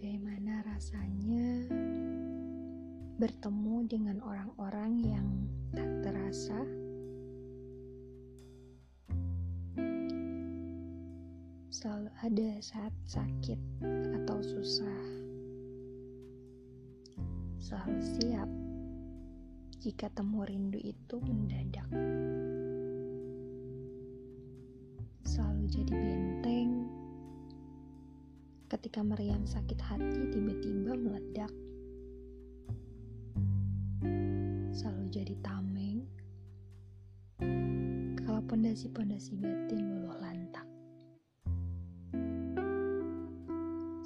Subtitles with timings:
[0.00, 1.68] Bagaimana rasanya
[3.20, 5.28] bertemu dengan orang-orang yang
[5.76, 6.56] tak terasa?
[11.68, 13.60] Selalu ada saat sakit
[14.24, 15.04] atau susah.
[17.60, 18.48] Selalu siap
[19.84, 21.84] jika temu rindu itu mendadak.
[25.28, 26.59] Selalu jadi benteng
[28.70, 31.50] ketika meriam sakit hati tiba-tiba meledak.
[34.70, 36.06] Selalu jadi tameng
[38.22, 40.62] kalau pondasi-pondasi batin luluh lantak.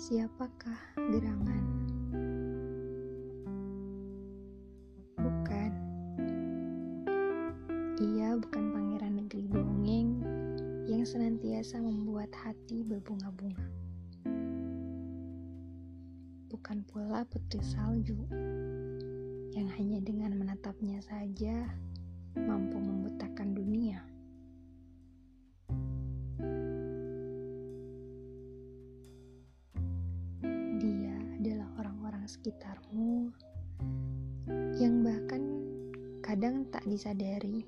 [0.00, 0.80] Siapakah
[1.12, 1.64] gerangan?
[5.20, 5.72] Bukan.
[8.00, 10.24] Ia bukan pangeran negeri dongeng
[10.88, 13.83] yang senantiasa membuat hati berbunga-bunga.
[16.64, 18.16] Bukan pula putri salju
[19.52, 21.68] yang hanya dengan menatapnya saja
[22.40, 24.00] mampu membutakan dunia.
[30.80, 33.28] Dia adalah orang-orang sekitarmu
[34.80, 35.44] yang bahkan
[36.24, 37.60] kadang tak disadari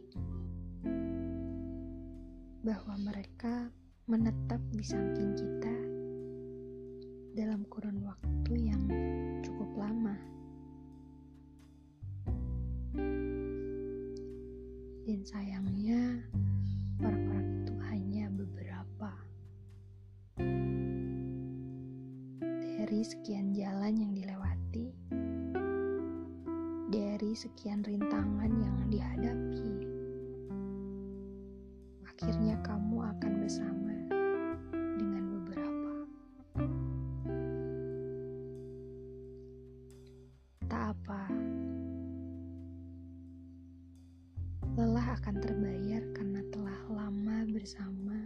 [2.65, 3.69] bahwa mereka
[4.09, 5.76] menetap di samping kita
[7.37, 8.81] dalam kurun waktu yang
[9.45, 10.17] cukup lama.
[15.05, 16.25] Dan sayangnya,
[17.05, 19.13] orang-orang itu hanya beberapa
[22.81, 24.97] dari sekian jalan yang dilewati,
[26.89, 29.73] dari sekian rintangan yang dihadapi.
[32.09, 33.86] Akhirnya, kamu akan bersama
[45.17, 48.21] akan terbayar karena telah lama bersama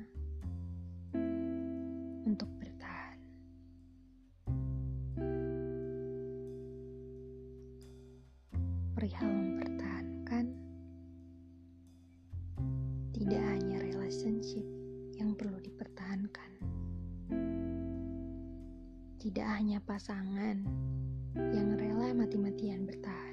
[2.26, 3.18] untuk bertahan.
[8.98, 10.44] Perihal mempertahankan,
[13.14, 14.66] tidak hanya relationship
[15.14, 16.50] yang perlu dipertahankan,
[19.22, 20.66] tidak hanya pasangan
[21.54, 23.29] yang rela mati-matian bertahan.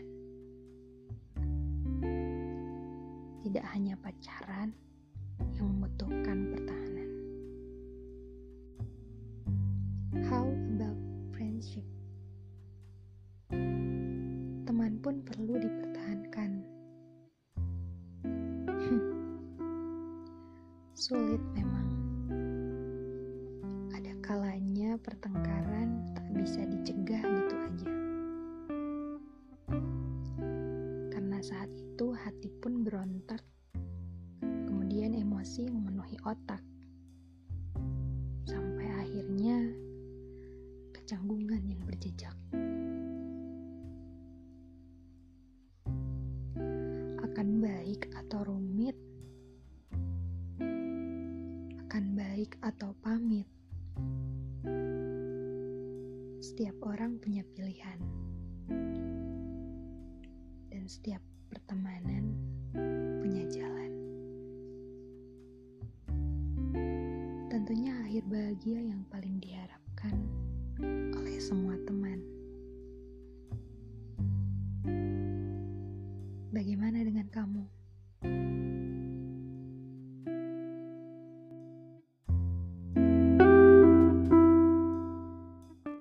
[3.47, 4.75] Tidak hanya pacaran
[5.55, 7.09] yang membutuhkan pertahanan.
[10.27, 10.43] How
[10.75, 10.99] about
[11.31, 11.87] friendship?
[14.67, 16.59] Teman pun perlu dipertahankan.
[20.91, 21.87] Sulit memang.
[23.95, 28.06] Ada kalanya pertengkaran tak bisa dicegah gitu aja.
[32.37, 33.41] Hati pun berontak.
[34.45, 36.61] Kemudian emosi memenuhi otak.
[38.45, 39.57] Sampai akhirnya
[40.93, 42.37] kecanggungan yang berjejak.
[47.25, 48.93] Akan baik atau rumit,
[51.89, 53.49] akan baik atau pamit.
[56.37, 57.97] Setiap orang punya pilihan,
[60.69, 62.31] dan setiap pertemanan
[63.19, 63.91] punya jalan.
[67.51, 70.15] Tentunya akhir bahagia yang paling diharapkan
[71.19, 72.06] oleh semua teman